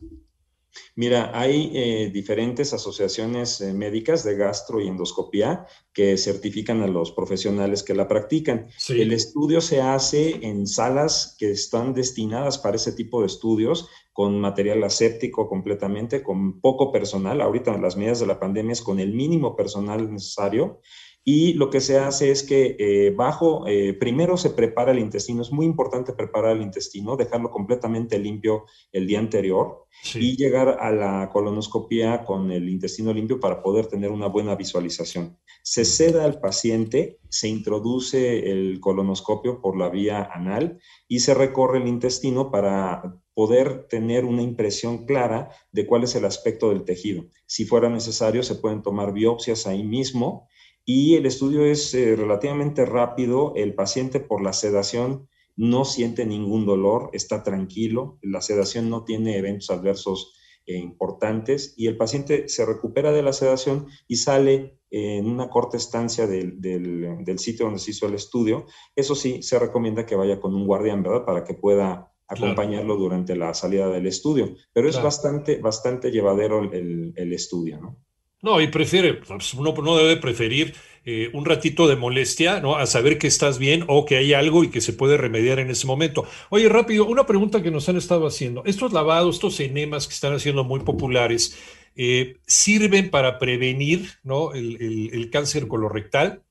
Mira, 0.97 1.29
hay 1.39 1.71
eh, 1.75 2.09
diferentes 2.11 2.73
asociaciones 2.73 3.61
eh, 3.61 3.71
médicas 3.71 4.23
de 4.23 4.35
gastro 4.35 4.81
y 4.81 4.87
endoscopía 4.87 5.67
que 5.93 6.17
certifican 6.17 6.81
a 6.81 6.87
los 6.87 7.11
profesionales 7.11 7.83
que 7.83 7.93
la 7.93 8.07
practican. 8.07 8.65
El 8.89 9.13
estudio 9.13 9.61
se 9.61 9.79
hace 9.79 10.43
en 10.47 10.65
salas 10.65 11.35
que 11.37 11.51
están 11.51 11.93
destinadas 11.93 12.57
para 12.57 12.77
ese 12.77 12.93
tipo 12.93 13.21
de 13.21 13.27
estudios, 13.27 13.87
con 14.11 14.41
material 14.41 14.83
aséptico 14.83 15.47
completamente, 15.47 16.23
con 16.23 16.59
poco 16.61 16.91
personal. 16.91 17.41
Ahorita 17.41 17.77
las 17.77 17.95
medidas 17.95 18.19
de 18.19 18.25
la 18.25 18.39
pandemia 18.39 18.73
es 18.73 18.81
con 18.81 18.99
el 18.99 19.13
mínimo 19.13 19.55
personal 19.55 20.11
necesario 20.11 20.81
y 21.29 21.55
lo 21.55 21.69
que 21.69 21.81
se 21.81 21.99
hace 21.99 22.31
es 22.31 22.41
que 22.41 22.77
eh, 22.79 23.11
bajo, 23.11 23.67
eh, 23.67 23.93
primero 23.93 24.37
se 24.37 24.51
prepara 24.51 24.93
el 24.93 24.99
intestino, 24.99 25.41
es 25.41 25.51
muy 25.51 25.65
importante 25.65 26.13
preparar 26.13 26.55
el 26.55 26.61
intestino, 26.61 27.17
dejarlo 27.17 27.51
completamente 27.51 28.17
limpio 28.17 28.63
el 28.93 29.07
día 29.07 29.19
anterior 29.19 29.87
y 30.15 30.37
llegar 30.37 30.77
a 30.79 30.89
la 30.89 31.29
colonoscopia 31.29 32.23
con 32.23 32.49
el 32.49 32.69
intestino 32.69 33.11
limpio 33.11 33.41
para 33.41 33.61
poder 33.61 33.87
tener 33.87 34.09
una 34.11 34.27
buena 34.27 34.55
visualización. 34.55 35.37
Se 35.63 35.83
seda 35.83 36.23
al 36.23 36.39
paciente, 36.39 37.19
se 37.27 37.49
introduce 37.49 38.49
el 38.49 38.79
colonoscopio 38.79 39.59
por 39.59 39.77
la 39.77 39.89
vía 39.89 40.29
anal 40.31 40.79
y 41.09 41.19
se 41.19 41.33
recorre 41.33 41.79
el 41.79 41.89
intestino 41.89 42.51
para 42.51 43.19
poder 43.33 43.87
tener 43.89 44.23
una 44.23 44.43
impresión 44.43 45.05
clara 45.05 45.49
de 45.73 45.85
cuál 45.85 46.05
es 46.05 46.15
el 46.15 46.23
aspecto 46.23 46.69
del 46.69 46.85
tejido. 46.85 47.25
Si 47.47 47.65
fuera 47.65 47.89
necesario, 47.89 48.43
se 48.43 48.55
pueden 48.55 48.81
tomar 48.81 49.11
biopsias 49.11 49.67
ahí 49.67 49.83
mismo 49.83 50.47
y 50.89 51.15
el 51.15 51.25
estudio 51.25 51.65
es 51.65 51.93
eh, 51.93 52.15
relativamente 52.15 52.85
rápido. 52.85 53.51
El 53.57 53.75
paciente 53.75 54.21
por 54.21 54.41
la 54.41 54.53
sedación 54.53 55.27
no 55.57 55.83
siente 55.83 56.25
ningún 56.25 56.65
dolor, 56.65 57.09
está 57.11 57.43
tranquilo, 57.43 58.19
la 58.21 58.41
sedación 58.41 58.89
no 58.89 59.03
tiene 59.03 59.37
eventos 59.37 59.69
adversos 59.69 60.33
eh, 60.65 60.77
importantes 60.77 61.73
y 61.75 61.87
el 61.87 61.97
paciente 61.97 62.47
se 62.47 62.65
recupera 62.65 63.11
de 63.11 63.21
la 63.21 63.33
sedación 63.33 63.87
y 64.07 64.15
sale 64.15 64.79
en 64.89 65.27
una 65.27 65.49
corta 65.49 65.75
estancia 65.75 66.25
del, 66.25 66.61
del, 66.61 67.39
sitio 67.39 67.65
donde 67.65 67.81
se 67.81 67.91
hizo 67.91 68.07
el 68.07 68.13
estudio. 68.13 68.65
Eso 68.95 69.13
sí, 69.13 69.43
se 69.43 69.59
recomienda 69.59 70.05
que 70.05 70.15
vaya 70.15 70.39
con 70.39 70.55
un 70.55 70.65
guardián, 70.65 71.03
¿verdad? 71.03 71.25
Para 71.25 71.43
que 71.43 71.53
pueda 71.53 72.13
acompañarlo 72.29 72.95
durante 72.95 73.35
la 73.35 73.53
salida 73.53 73.89
del 73.89 74.07
estudio. 74.07 74.55
Pero 74.71 74.87
es 74.87 75.01
bastante, 75.03 75.57
bastante 75.57 76.11
llevadero 76.11 76.63
el, 76.71 77.11
el 77.13 77.33
estudio, 77.33 77.81
¿no? 77.81 78.06
No, 78.41 78.61
y 78.61 78.67
prefiere, 78.67 79.15
pues, 79.15 79.53
uno 79.55 79.73
no 79.73 79.97
debe 79.97 80.17
preferir 80.17 80.75
eh, 81.05 81.29
un 81.33 81.45
ratito 81.45 81.87
de 81.87 81.95
molestia, 81.95 82.59
¿no? 82.59 82.75
A 82.75 82.85
saber 82.85 83.17
que 83.17 83.27
estás 83.27 83.57
bien 83.57 83.83
o 83.87 84.05
que 84.05 84.17
hay 84.17 84.33
algo 84.33 84.63
y 84.63 84.69
que 84.69 84.81
se 84.81 84.93
puede 84.93 85.17
remediar 85.17 85.59
en 85.59 85.71
ese 85.71 85.87
momento. 85.87 86.25
Oye, 86.49 86.69
rápido, 86.69 87.05
una 87.05 87.25
pregunta 87.25 87.63
que 87.63 87.71
nos 87.71 87.89
han 87.89 87.97
estado 87.97 88.27
haciendo. 88.27 88.63
Estos 88.65 88.93
lavados, 88.93 89.35
estos 89.35 89.59
enemas 89.59 90.07
que 90.07 90.13
están 90.13 90.33
haciendo 90.33 90.63
muy 90.63 90.81
populares, 90.81 91.57
eh, 91.95 92.37
¿sirven 92.45 93.09
para 93.09 93.39
prevenir 93.39 94.11
el 94.23 95.29
cáncer 95.31 95.67
colorectal? 95.67 96.43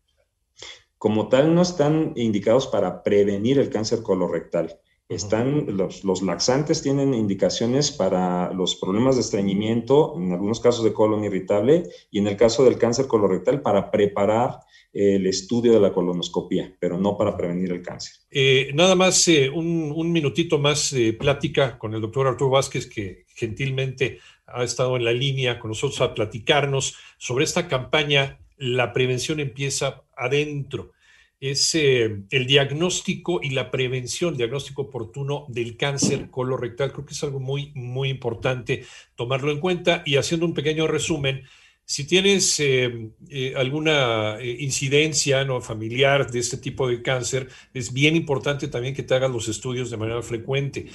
Como 0.99 1.28
tal, 1.28 1.55
no 1.55 1.62
están 1.62 2.14
indicados 2.16 2.66
para 2.66 3.02
prevenir 3.02 3.59
el 3.59 3.71
cáncer 3.71 4.02
colorectal. 4.02 4.81
Están, 5.08 5.76
los, 5.76 6.02
los, 6.02 6.22
laxantes 6.22 6.82
tienen 6.82 7.14
indicaciones 7.14 7.92
para 7.92 8.52
los 8.52 8.75
problemas 8.75 9.14
de 9.14 9.20
estreñimiento, 9.20 10.14
en 10.16 10.32
algunos 10.32 10.58
casos 10.58 10.84
de 10.84 10.92
colon 10.92 11.22
irritable, 11.22 11.84
y 12.10 12.18
en 12.18 12.26
el 12.26 12.36
caso 12.36 12.64
del 12.64 12.76
cáncer 12.76 13.06
colorectal 13.06 13.62
para 13.62 13.90
preparar 13.92 14.60
el 14.92 15.26
estudio 15.26 15.75
de 15.75 15.80
la 15.80 15.92
colonoscopia, 15.92 16.75
pero 16.80 16.98
no 16.98 17.18
para 17.18 17.36
prevenir 17.36 17.70
el 17.70 17.82
cáncer. 17.82 18.14
Eh, 18.30 18.70
nada 18.75 18.94
más 18.94 19.28
eh, 19.28 19.50
un, 19.50 19.92
un, 19.94 20.10
minutito 20.10 20.58
más 20.58 20.90
de 20.90 21.12
plática 21.12 21.78
con 21.78 21.94
el 21.94 22.00
doctor 22.00 22.26
Arturo 22.26 22.50
Vázquez, 22.50 22.86
que 22.86 23.26
gentilmente 23.28 24.18
ha 24.46 24.64
estado 24.64 24.96
en 24.96 25.04
la 25.04 25.12
línea 25.12 25.58
con 25.58 25.68
nosotros 25.68 26.00
a 26.00 26.14
platicarnos 26.14 26.96
sobre 27.18 27.44
esta 27.44 27.68
campaña. 27.68 28.38
La 28.56 28.94
prevención 28.94 29.38
empieza 29.38 30.04
adentro 30.16 30.92
es 31.40 31.75
eh, 31.75 32.23
el 32.31 32.47
diagnóstico 32.47 33.40
y 33.43 33.50
la 33.50 33.71
prevención, 33.71 34.37
diagnóstico 34.37 34.83
oportuno 34.83 35.47
del 35.49 35.76
cáncer 35.76 36.31
colorectal. 36.31 36.93
Creo 36.93 37.07
que 37.07 37.14
es 37.14 37.23
algo 37.23 37.40
muy, 37.40 37.73
muy 37.75 38.09
importante 38.09 38.85
tomarlo 39.14 39.52
en 39.52 39.61
cuenta. 39.61 40.02
Y 40.07 40.16
haciendo 40.16 40.47
un 40.47 40.55
pequeño 40.55 40.87
resumen, 40.87 41.43
si 41.88 42.05
tienes 42.05 42.59
eh, 42.59 43.11
eh, 43.28 43.55
alguna 43.57 44.38
eh, 44.40 44.57
incidencia 44.59 45.45
¿no? 45.45 45.61
familiar 45.61 46.28
de 46.28 46.40
este 46.40 46.57
tipo 46.57 46.88
de 46.88 47.00
cáncer, 47.00 47.49
es 47.73 47.93
bien 47.93 48.16
importante 48.16 48.66
también 48.66 48.93
que 48.93 49.05
te 49.05 49.14
hagas 49.14 49.31
los 49.31 49.47
estudios 49.47 49.88
de 49.88 49.97
manera 49.97 50.21
frecuente. 50.21 50.87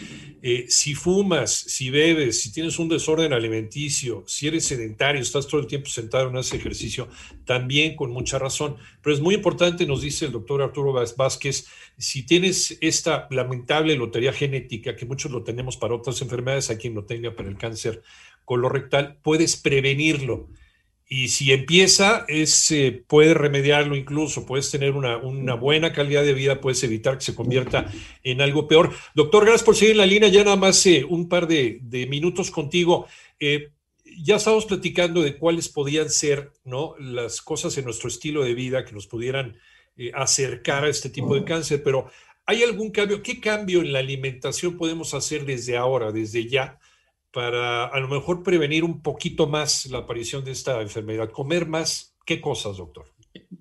si 0.67 0.93
fumas, 0.93 1.53
si 1.53 1.89
bebes, 1.89 2.41
si 2.41 2.51
tienes 2.51 2.77
un 2.77 2.89
desorden 2.89 3.31
alimenticio, 3.31 4.25
si 4.27 4.47
eres 4.47 4.65
sedentario, 4.65 5.21
estás 5.21 5.47
todo 5.47 5.61
el 5.61 5.67
tiempo 5.67 5.87
sentado, 5.87 6.29
no 6.29 6.39
haces 6.39 6.59
ejercicio, 6.59 7.07
también 7.45 7.95
con 7.95 8.11
mucha 8.11 8.37
razón. 8.37 8.75
Pero 9.01 9.15
es 9.15 9.21
muy 9.21 9.35
importante, 9.35 9.85
nos 9.85 10.01
dice 10.01 10.25
el 10.25 10.33
doctor 10.33 10.61
Arturo 10.61 10.91
Vázquez, 10.91 11.67
si 11.97 12.25
tienes 12.25 12.77
esta 12.81 13.29
lamentable 13.31 13.95
lotería 13.95 14.33
genética, 14.33 14.97
que 14.97 15.05
muchos 15.05 15.31
lo 15.31 15.41
tenemos 15.41 15.77
para 15.77 15.95
otras 15.95 16.21
enfermedades, 16.21 16.69
a 16.69 16.77
quien 16.77 16.95
lo 16.95 17.05
tenga 17.05 17.33
para 17.33 17.47
el 17.47 17.57
cáncer 17.57 18.03
colorectal, 18.43 19.19
puedes 19.23 19.55
prevenirlo 19.55 20.49
y 21.13 21.27
si 21.27 21.51
empieza, 21.51 22.23
es, 22.29 22.71
eh, 22.71 23.03
puedes 23.05 23.35
remediarlo 23.35 23.97
incluso, 23.97 24.45
puedes 24.45 24.71
tener 24.71 24.93
una, 24.93 25.17
buena 25.55 25.91
calidad 25.91 26.23
de 26.23 26.33
vida, 26.33 26.61
puedes 26.61 26.81
evitar 26.85 27.17
que 27.17 27.25
se 27.25 27.35
convierta 27.35 27.91
en 28.23 28.39
algo 28.39 28.65
peor. 28.65 28.93
Doctor, 29.13 29.43
gracias 29.43 29.63
por 29.63 29.75
seguir 29.75 29.91
en 29.91 29.97
la 29.97 30.05
línea, 30.05 30.29
ya 30.29 30.45
nada 30.45 30.55
más 30.55 30.85
eh, 30.85 31.03
un 31.03 31.27
par 31.27 31.47
de, 31.47 31.81
minutos 32.09 32.49
contigo. 32.49 33.07
Eh, 33.41 33.71
ya 34.23 34.37
estamos 34.37 34.65
platicando 34.65 35.21
de 35.21 35.35
cuáles 35.35 35.67
podían 35.67 36.09
ser 36.09 36.53
¿no? 36.63 36.95
las 36.97 37.41
cosas 37.41 37.77
en 37.77 37.83
nuestro 37.83 38.07
estilo 38.07 38.45
de 38.45 38.53
vida 38.53 38.85
que 38.85 38.93
nos 38.93 39.05
pudieran 39.05 39.57
acercar 40.13 40.85
a 40.85 40.89
este 40.89 41.09
tipo 41.09 41.35
de 41.35 41.43
cáncer, 41.43 41.83
pero 41.83 42.09
¿hay 42.45 42.63
algún 42.63 42.89
cambio? 42.89 43.21
¿Qué 43.21 43.41
cambio 43.41 43.81
en 43.81 43.91
la 43.91 43.99
alimentación 43.99 44.77
podemos 44.77 45.13
hacer 45.13 45.43
desde 45.43 45.75
ahora, 45.75 46.13
desde 46.13 46.47
ya? 46.47 46.79
Para 47.31 47.85
a 47.85 47.99
lo 47.99 48.07
mejor 48.07 48.43
prevenir 48.43 48.83
un 48.83 49.01
poquito 49.01 49.47
más 49.47 49.85
la 49.87 49.99
aparición 49.99 50.43
de 50.43 50.51
esta 50.51 50.81
enfermedad? 50.81 51.29
¿Comer 51.29 51.67
más? 51.67 52.15
¿Qué 52.25 52.41
cosas, 52.41 52.77
doctor? 52.77 53.05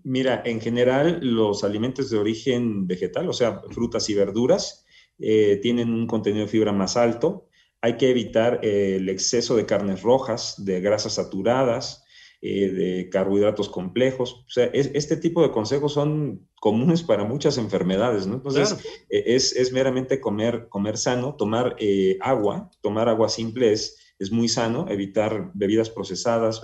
Mira, 0.03 0.43
en 0.45 0.61
general 0.61 1.21
los 1.23 1.65
alimentos 1.65 2.11
de 2.11 2.19
origen 2.19 2.87
vegetal, 2.87 3.29
o 3.29 3.33
sea, 3.33 3.63
frutas 3.71 4.09
y 4.11 4.15
verduras, 4.15 4.85
eh, 5.19 5.59
tienen 5.63 5.93
un 5.93 6.07
contenido 6.07 6.47
de 6.47 6.51
fibra 6.51 6.73
más 6.73 6.97
alto. 6.97 7.49
Hay 7.81 7.97
que 7.97 8.11
evitar 8.11 8.61
eh, 8.63 8.97
el 8.97 9.09
exceso 9.09 9.57
de 9.57 9.67
carnes 9.67 10.03
rojas, 10.03 10.65
de 10.65 10.81
grasas 10.81 11.15
saturadas, 11.15 12.00
eh, 12.43 12.71
de 12.71 13.11
carbohidratos 13.11 13.69
complejos. 13.69 14.45
O 14.47 14.51
sea, 14.51 14.65
este 14.73 15.19
tipo 15.19 15.43
de 15.43 15.51
consejos 15.51 15.93
son 15.93 16.49
comunes 16.59 17.03
para 17.03 17.23
muchas 17.23 17.59
enfermedades, 17.59 18.27
¿no? 18.27 18.37
Entonces, 18.37 18.79
eh, 19.11 19.25
es, 19.27 19.73
meramente 19.75 20.23
comer, 20.23 20.69
comer 20.71 20.97
sano, 20.97 21.35
tomar 21.37 21.77
eh, 21.79 22.17
agua, 22.23 22.71
tomar 22.81 23.11
agua 23.11 23.29
simple 23.29 23.73
es, 23.73 24.15
es 24.19 24.33
muy 24.33 24.49
sano, 24.49 24.87
evitar 24.89 25.51
bebidas 25.53 25.91
procesadas, 25.91 26.63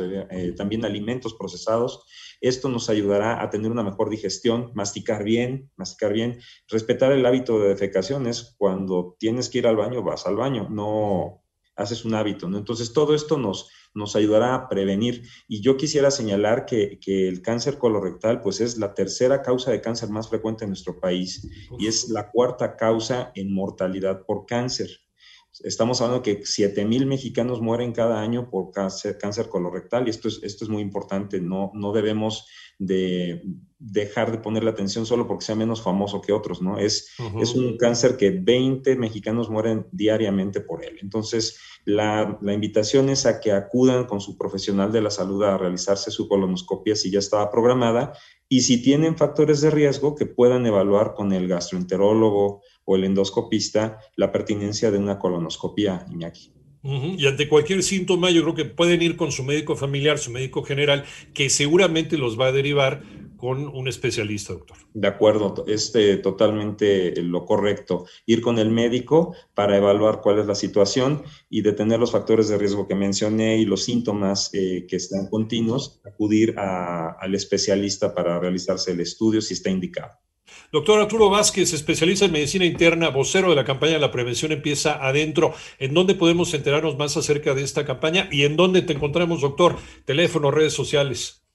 también 0.56 0.86
alimentos 0.86 1.34
procesados. 1.34 2.06
Esto 2.40 2.70
nos 2.70 2.88
ayudará 2.88 3.42
a 3.42 3.50
tener 3.50 3.70
una 3.70 3.82
mejor 3.82 4.08
digestión, 4.08 4.70
masticar 4.74 5.24
bien, 5.24 5.70
masticar 5.76 6.14
bien, 6.14 6.38
respetar 6.68 7.12
el 7.12 7.26
hábito 7.26 7.58
de 7.58 7.68
defecación 7.68 8.26
es 8.26 8.54
cuando 8.56 9.14
tienes 9.18 9.50
que 9.50 9.58
ir 9.58 9.66
al 9.66 9.76
baño, 9.76 10.02
vas 10.02 10.26
al 10.26 10.36
baño, 10.36 10.68
no 10.70 11.42
haces 11.76 12.04
un 12.04 12.14
hábito, 12.14 12.48
¿no? 12.48 12.58
Entonces, 12.58 12.92
todo 12.92 13.14
esto 13.14 13.38
nos, 13.38 13.70
nos 13.96 14.14
ayudará 14.14 14.54
a 14.54 14.68
prevenir. 14.68 15.22
Y 15.48 15.60
yo 15.60 15.76
quisiera 15.76 16.10
señalar 16.10 16.66
que, 16.66 16.98
el 17.06 17.42
cáncer 17.42 17.78
colorectal, 17.78 18.42
pues 18.42 18.60
es 18.60 18.78
la 18.78 18.94
tercera 18.94 19.42
causa 19.42 19.70
de 19.70 19.80
cáncer 19.80 20.10
más 20.10 20.28
frecuente 20.28 20.64
en 20.64 20.70
nuestro 20.70 21.00
país 21.00 21.48
y 21.78 21.86
es 21.86 22.08
la 22.10 22.30
cuarta 22.30 22.76
causa 22.76 23.32
en 23.34 23.52
mortalidad 23.52 24.24
por 24.24 24.46
cáncer. 24.46 25.05
Estamos 25.64 26.00
hablando 26.00 26.22
que 26.22 26.42
7 26.44 26.84
mil 26.84 27.06
mexicanos 27.06 27.60
mueren 27.60 27.92
cada 27.92 28.20
año 28.20 28.50
por 28.50 28.70
cáncer, 28.70 29.18
cáncer 29.18 29.48
colorectal 29.48 30.06
y 30.06 30.10
esto 30.10 30.28
es, 30.28 30.40
esto 30.42 30.64
es 30.64 30.70
muy 30.70 30.82
importante. 30.82 31.40
No, 31.40 31.70
no 31.74 31.92
debemos 31.92 32.46
de 32.78 33.42
dejar 33.78 34.32
de 34.32 34.38
ponerle 34.38 34.70
atención 34.70 35.06
solo 35.06 35.26
porque 35.26 35.44
sea 35.44 35.54
menos 35.54 35.82
famoso 35.82 36.20
que 36.20 36.32
otros, 36.32 36.62
¿no? 36.62 36.78
Es, 36.78 37.10
es 37.40 37.54
un 37.54 37.76
cáncer 37.76 38.16
que 38.16 38.30
20 38.30 38.96
mexicanos 38.96 39.50
mueren 39.50 39.86
diariamente 39.92 40.60
por 40.60 40.84
él. 40.84 40.98
Entonces, 41.00 41.58
la, 41.84 42.38
la, 42.42 42.52
invitación 42.52 43.08
es 43.10 43.26
a 43.26 43.40
que 43.40 43.52
acudan 43.52 44.06
con 44.06 44.20
su 44.20 44.36
profesional 44.36 44.92
de 44.92 45.02
la 45.02 45.10
salud 45.10 45.42
a 45.44 45.56
realizarse 45.56 46.10
su 46.10 46.28
colonoscopia 46.28 46.96
si 46.96 47.10
ya 47.10 47.18
estaba 47.18 47.50
programada 47.50 48.12
y 48.48 48.62
si 48.62 48.82
tienen 48.82 49.16
factores 49.16 49.60
de 49.60 49.70
riesgo 49.70 50.14
que 50.14 50.26
puedan 50.26 50.66
evaluar 50.66 51.14
con 51.14 51.32
el 51.32 51.48
gastroenterólogo 51.48 52.62
o 52.86 52.96
el 52.96 53.04
endoscopista 53.04 53.98
la 54.16 54.32
pertinencia 54.32 54.90
de 54.90 54.98
una 54.98 55.18
colonoscopia, 55.18 56.06
Iñaki. 56.10 56.56
Y 57.18 57.26
ante 57.26 57.48
cualquier 57.48 57.82
síntoma, 57.82 58.30
yo 58.30 58.42
creo 58.42 58.54
que 58.54 58.64
pueden 58.64 59.02
ir 59.02 59.16
con 59.16 59.32
su 59.32 59.42
médico 59.42 59.74
familiar, 59.74 60.18
su 60.18 60.30
médico 60.30 60.62
general, 60.62 61.04
que 61.34 61.50
seguramente 61.50 62.16
los 62.16 62.38
va 62.38 62.46
a 62.46 62.52
derivar 62.52 63.02
con 63.36 63.66
un 63.66 63.88
especialista, 63.88 64.52
doctor. 64.52 64.76
De 64.94 65.08
acuerdo, 65.08 65.64
es 65.66 65.92
eh, 65.94 66.16
totalmente 66.16 67.20
lo 67.22 67.44
correcto. 67.44 68.06
Ir 68.24 68.40
con 68.40 68.58
el 68.58 68.70
médico 68.70 69.34
para 69.54 69.76
evaluar 69.76 70.20
cuál 70.20 70.38
es 70.38 70.46
la 70.46 70.54
situación 70.54 71.22
y 71.50 71.62
detener 71.62 71.98
los 71.98 72.12
factores 72.12 72.48
de 72.48 72.56
riesgo 72.56 72.86
que 72.86 72.94
mencioné 72.94 73.58
y 73.58 73.64
los 73.64 73.82
síntomas 73.82 74.50
eh, 74.54 74.86
que 74.88 74.96
están 74.96 75.28
continuos, 75.28 76.00
acudir 76.04 76.54
al 76.56 77.34
especialista 77.34 78.14
para 78.14 78.38
realizarse 78.38 78.92
el 78.92 79.00
estudio 79.00 79.40
si 79.40 79.54
está 79.54 79.70
indicado. 79.70 80.12
Doctor 80.72 81.00
Arturo 81.00 81.30
Vázquez, 81.30 81.72
especialista 81.72 82.24
en 82.24 82.32
medicina 82.32 82.64
interna, 82.64 83.10
vocero 83.10 83.50
de 83.50 83.56
la 83.56 83.64
campaña 83.64 83.94
de 83.94 84.00
la 84.00 84.10
prevención 84.10 84.50
empieza 84.50 84.94
adentro. 85.06 85.54
¿En 85.78 85.94
dónde 85.94 86.14
podemos 86.14 86.52
enterarnos 86.54 86.98
más 86.98 87.16
acerca 87.16 87.54
de 87.54 87.62
esta 87.62 87.86
campaña 87.86 88.28
y 88.32 88.44
en 88.44 88.56
dónde 88.56 88.82
te 88.82 88.92
encontramos, 88.92 89.42
doctor? 89.42 89.76
Teléfono, 90.04 90.50
redes 90.50 90.72
sociales. 90.72 91.46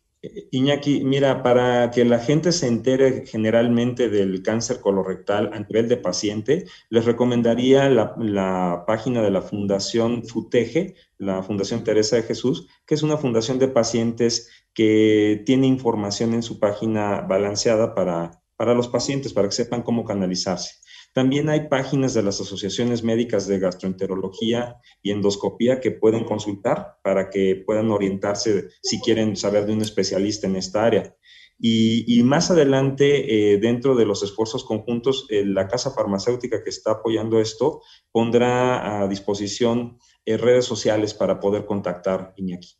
Iñaki, 0.51 1.03
mira, 1.03 1.41
para 1.41 1.89
que 1.89 2.05
la 2.05 2.19
gente 2.19 2.51
se 2.51 2.67
entere 2.67 3.25
generalmente 3.25 4.07
del 4.07 4.43
cáncer 4.43 4.79
colorectal 4.79 5.49
a 5.51 5.59
nivel 5.59 5.89
de 5.89 5.97
paciente, 5.97 6.65
les 6.89 7.05
recomendaría 7.05 7.89
la, 7.89 8.85
página 8.85 9.23
de 9.23 9.31
la 9.31 9.41
Fundación 9.41 10.23
FUTEGE, 10.23 10.95
la 11.17 11.41
Fundación 11.41 11.83
Teresa 11.83 12.17
de 12.17 12.23
Jesús, 12.23 12.67
que 12.85 12.93
es 12.93 13.01
una 13.01 13.17
fundación 13.17 13.57
de 13.57 13.67
pacientes 13.67 14.49
que 14.75 15.41
tiene 15.45 15.65
información 15.65 16.33
en 16.35 16.43
su 16.43 16.59
página 16.59 17.21
balanceada 17.21 17.95
para, 17.95 18.40
para 18.61 18.75
los 18.75 18.89
pacientes, 18.89 19.33
para 19.33 19.49
que 19.49 19.55
sepan 19.55 19.81
cómo 19.81 20.05
canalizarse. 20.05 20.75
También 21.13 21.49
hay 21.49 21.67
páginas 21.67 22.13
de 22.13 22.21
las 22.21 22.39
asociaciones 22.41 23.01
médicas 23.01 23.47
de 23.47 23.57
gastroenterología 23.57 24.75
y 25.01 25.09
endoscopía 25.09 25.79
que 25.79 25.89
pueden 25.89 26.25
consultar 26.25 26.99
para 27.03 27.31
que 27.31 27.63
puedan 27.65 27.89
orientarse 27.89 28.67
si 28.83 29.01
quieren 29.01 29.35
saber 29.35 29.65
de 29.65 29.73
un 29.73 29.81
especialista 29.81 30.45
en 30.45 30.57
esta 30.57 30.83
área. 30.83 31.15
Y, 31.57 32.21
más 32.21 32.51
adelante, 32.51 33.53
eh, 33.53 33.57
dentro 33.57 33.95
de 33.95 34.05
los 34.05 34.21
esfuerzos 34.21 34.63
conjuntos, 34.63 35.25
eh, 35.31 35.43
la 35.43 35.67
casa 35.67 35.89
farmacéutica 35.89 36.63
que 36.63 36.69
está 36.69 36.91
apoyando 36.91 37.41
esto 37.41 37.81
pondrá 38.11 39.01
a 39.01 39.07
disposición 39.07 39.97
eh, 40.23 40.37
redes 40.37 40.65
sociales 40.65 41.15
para 41.15 41.39
poder 41.39 41.65
contactar 41.65 42.35
Iñaki. 42.37 42.75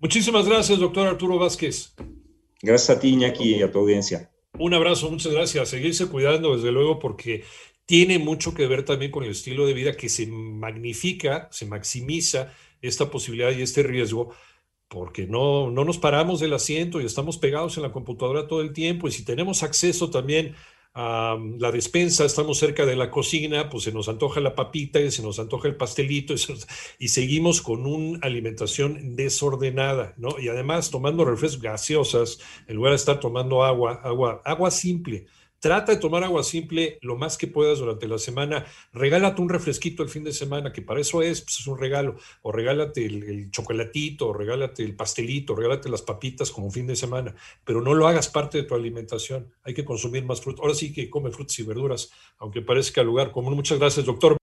Muchísimas 0.00 0.48
gracias, 0.48 0.80
doctor 0.80 1.06
Arturo 1.06 1.38
Vázquez. 1.38 1.94
Gracias 2.60 2.96
a 2.96 2.98
ti, 2.98 3.10
Iñaki, 3.10 3.54
y 3.54 3.62
a 3.62 3.70
tu 3.70 3.78
audiencia. 3.78 4.32
Un 4.58 4.74
abrazo, 4.74 5.08
muchas 5.10 5.32
gracias. 5.32 5.68
Seguirse 5.68 6.08
cuidando, 6.08 6.56
desde 6.56 6.72
luego, 6.72 6.98
porque 6.98 7.44
tiene 7.86 8.18
mucho 8.18 8.54
que 8.54 8.66
ver 8.66 8.84
también 8.84 9.12
con 9.12 9.22
el 9.24 9.30
estilo 9.30 9.66
de 9.66 9.72
vida 9.72 9.96
que 9.96 10.08
se 10.08 10.26
magnifica, 10.26 11.48
se 11.52 11.64
maximiza 11.64 12.52
esta 12.82 13.10
posibilidad 13.10 13.52
y 13.52 13.62
este 13.62 13.82
riesgo, 13.84 14.34
porque 14.88 15.26
no, 15.26 15.70
no 15.70 15.84
nos 15.84 15.98
paramos 15.98 16.40
del 16.40 16.54
asiento 16.54 17.00
y 17.00 17.06
estamos 17.06 17.38
pegados 17.38 17.76
en 17.76 17.84
la 17.84 17.92
computadora 17.92 18.48
todo 18.48 18.60
el 18.60 18.72
tiempo. 18.72 19.06
Y 19.06 19.12
si 19.12 19.24
tenemos 19.24 19.62
acceso 19.62 20.10
también 20.10 20.56
la 20.94 21.70
despensa, 21.72 22.24
estamos 22.24 22.58
cerca 22.58 22.84
de 22.84 22.96
la 22.96 23.10
cocina, 23.10 23.70
pues 23.70 23.84
se 23.84 23.92
nos 23.92 24.08
antoja 24.08 24.40
la 24.40 24.54
papita 24.54 25.00
y 25.00 25.10
se 25.10 25.22
nos 25.22 25.38
antoja 25.38 25.68
el 25.68 25.76
pastelito 25.76 26.34
y, 26.98 27.08
seguimos 27.08 27.62
con 27.62 27.86
una 27.86 28.18
alimentación 28.22 29.14
desordenada, 29.14 30.14
¿no? 30.16 30.38
Y 30.40 30.48
además 30.48 30.90
tomando 30.90 31.24
refrescos 31.24 31.62
gaseosas 31.62 32.38
en 32.66 32.76
lugar 32.76 32.92
de 32.92 32.96
estar 32.96 33.20
tomando 33.20 33.62
agua, 33.62 34.00
agua, 34.02 34.42
agua 34.44 34.70
simple. 34.70 35.26
Trata 35.60 35.92
de 35.92 35.98
tomar 35.98 36.22
agua 36.22 36.44
simple 36.44 36.98
lo 37.02 37.16
más 37.16 37.36
que 37.36 37.48
puedas 37.48 37.80
durante 37.80 38.06
la 38.06 38.18
semana. 38.18 38.64
Regálate 38.92 39.42
un 39.42 39.48
refresquito 39.48 40.04
el 40.04 40.08
fin 40.08 40.22
de 40.22 40.32
semana, 40.32 40.72
que 40.72 40.82
para 40.82 41.00
eso 41.00 41.20
es, 41.20 41.40
pues 41.40 41.58
es 41.58 41.66
un 41.66 41.78
regalo. 41.78 42.14
O 42.42 42.52
regálate 42.52 43.04
el, 43.04 43.50
chocolatito, 43.50 44.28
o 44.28 44.32
regálate 44.32 44.84
el 44.84 44.94
pastelito, 44.94 45.52
o 45.54 45.56
regálate 45.56 45.88
las 45.88 46.02
papitas 46.02 46.52
como 46.52 46.70
fin 46.70 46.86
de 46.86 46.94
semana. 46.94 47.34
Pero 47.64 47.82
no 47.82 47.94
lo 47.94 48.06
hagas 48.06 48.28
parte 48.28 48.58
de 48.58 48.64
tu 48.64 48.76
alimentación. 48.76 49.52
Hay 49.64 49.74
que 49.74 49.84
consumir 49.84 50.24
más 50.24 50.40
fruta. 50.40 50.62
Ahora 50.62 50.74
sí 50.74 50.92
que 50.92 51.10
come 51.10 51.32
frutas 51.32 51.58
y 51.58 51.64
verduras, 51.64 52.12
aunque 52.38 52.62
parezca 52.62 53.02
lugar 53.02 53.32
común. 53.32 53.54
Muchas 53.54 53.80
gracias, 53.80 54.06
doctor. 54.06 54.38